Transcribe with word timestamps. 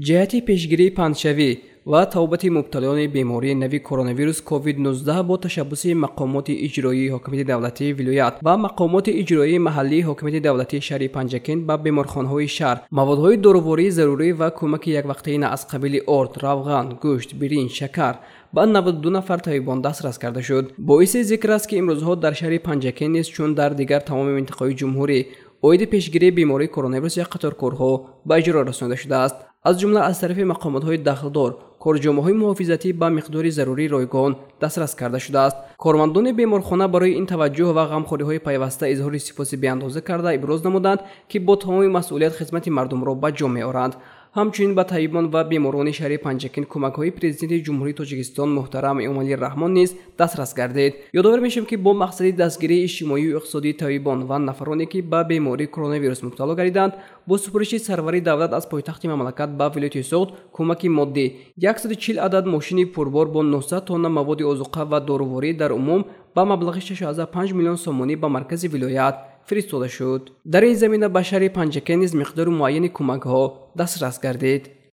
ҷиҳати 0.00 0.40
пешгирии 0.48 0.90
пандшавӣ 0.98 1.50
ва 1.86 2.06
тавобати 2.06 2.48
мубталони 2.50 3.08
бемории 3.08 3.54
нави 3.54 3.78
коронавирус 3.88 4.40
covid-19 4.50 5.22
бо 5.22 5.36
ташаббуси 5.36 5.94
мақомоти 5.94 6.52
иҷроии 6.66 7.12
ҳокимияти 7.14 7.50
давлатии 7.52 7.92
вилоят 7.92 8.34
ва 8.46 8.54
мақомоти 8.66 9.10
иҷроии 9.22 9.64
маҳаллии 9.68 10.06
ҳокимияти 10.08 10.40
давлатии 10.48 10.80
шаҳри 10.88 11.08
панҷакент 11.16 11.60
ба 11.68 11.74
беморхонаҳои 11.84 12.48
шаҳр 12.56 12.78
маводҳои 12.98 13.36
дорувории 13.44 13.94
зарурӣ 13.98 14.28
ва 14.40 14.48
кӯмаки 14.58 14.90
яквақтаина 15.00 15.46
аз 15.54 15.62
қабили 15.72 16.00
орд 16.18 16.32
равған 16.44 16.86
гӯшт 17.02 17.30
биринҷ 17.40 17.72
шакар 17.80 18.14
ба 18.54 18.62
92 18.66 19.10
нафар 19.10 19.38
табибон 19.40 19.82
дастрас 19.82 20.18
карда 20.18 20.42
шуд. 20.42 20.64
Боиси 20.78 21.22
зикр 21.30 21.50
аст 21.50 21.66
ки 21.68 21.76
имрӯзҳо 21.80 22.16
дар 22.24 22.34
шаҳри 22.40 22.58
панҷакент 22.68 23.12
низ 23.16 23.26
чун 23.34 23.54
дар 23.54 23.70
дигар 23.80 24.00
тамоми 24.00 24.32
минтақаҳои 24.38 24.78
ҷумҳурӣ 24.80 25.20
оиди 25.68 25.86
пешгирии 25.86 26.36
бемории 26.38 26.74
коронавирус 26.76 27.16
як 27.24 27.28
қатор 27.34 27.52
корҳо 27.62 27.92
ба 28.28 28.34
иҷро 28.40 28.60
расонида 28.70 28.96
шудааст 29.02 29.36
аз 29.64 29.76
ҷумла 29.80 30.00
аз 30.10 30.20
тарафи 30.20 30.44
мақомотҳои 30.52 31.02
дахлдор 31.08 31.50
корҷомаҳои 31.84 32.38
муҳофизатӣ 32.42 32.88
ба 33.00 33.08
миқдори 33.18 33.50
зарурии 33.58 33.92
ройгон 33.96 34.32
дастрас 34.60 34.92
карда 35.00 35.18
шудааст. 35.26 35.56
кормандони 35.84 36.32
беморхона 36.32 36.86
барои 36.94 37.16
ин 37.20 37.26
таваҷҷӯҳ 37.32 37.70
ва 37.76 37.84
ғамхориҳои 37.92 38.44
пайваста 38.46 38.84
изҳори 38.94 39.20
сипоси 39.26 39.56
беандоза 39.56 40.00
карда 40.08 40.34
иброз 40.34 40.60
намуданд 40.64 41.00
ки 41.30 41.38
бо 41.46 41.54
тамоми 41.56 41.88
масъулият 41.98 42.34
хизмати 42.38 42.70
мардумро 42.70 43.14
ба 43.22 43.28
ҷо 43.38 43.46
меоранд 43.56 43.94
ҳамчунин 44.36 44.74
ба 44.74 44.84
табибон 44.84 45.26
ва 45.34 45.44
беморони 45.44 45.92
шаҳри 45.98 46.16
панҷакин 46.26 46.64
кӯмакҳои 46.72 47.10
президенти 47.18 47.64
ҷумҳурии 47.66 47.98
тоҷикистон 48.00 48.48
муҳтарам 48.58 48.96
эмомалӣ 49.06 49.34
раҳмон 49.46 49.72
низ 49.78 49.90
дастрас 50.20 50.52
гардид. 50.60 50.92
Ёдовар 51.20 51.40
мешавем 51.46 51.66
ки 51.70 51.76
бо 51.84 51.92
мақсади 52.04 52.32
дастгирии 52.42 52.84
иҷтимоию 52.86 53.30
иқтисодии 53.38 53.78
табибон 53.82 54.18
ва 54.30 54.38
нафароне 54.38 54.86
ки 54.92 55.00
ба 55.02 55.20
бемории 55.30 55.72
коронавирус 55.74 56.22
мубтало 56.22 56.54
гардиданд 56.54 56.94
бо 57.28 57.34
супуриши 57.38 57.78
сарвари 57.78 58.20
давлат 58.20 58.52
аз 58.58 58.64
пойтахти 58.70 59.06
мамлакат 59.08 59.50
ба 59.58 59.66
вилояти 59.74 60.02
суғд 60.10 60.28
кӯмаки 60.56 60.88
моддӣ. 60.88 61.26
140 61.56 62.18
адад 62.26 62.46
мошини 62.46 62.84
пурбор 62.86 63.26
бо 63.34 63.42
900 63.42 63.84
тонна 63.84 64.08
маводи 64.08 64.44
озуқа 64.44 64.82
ва 64.90 65.00
доруворӣ 65.00 65.52
дар 65.60 65.72
умум 65.72 66.06
ба 66.34 66.42
маблағи 66.44 66.80
65 66.80 67.52
миллион 67.52 67.76
сомонӣ 67.76 68.16
ба 68.16 68.28
маркази 68.28 68.68
вилоят 68.68 69.31
фиристода 69.48 69.88
шуд 69.88 70.32
дар 70.44 70.62
ин 70.70 70.76
замина 70.82 71.08
ба 71.08 71.22
шаҳри 71.28 71.48
панҷакен 71.58 71.98
низ 72.02 72.12
миқдори 72.20 72.50
муайяни 72.50 72.90
кӯмакҳо 72.96 73.42
дастрас 73.78 74.16
гардид 74.24 74.64